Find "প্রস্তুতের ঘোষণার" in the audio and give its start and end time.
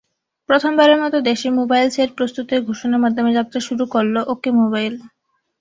2.17-3.03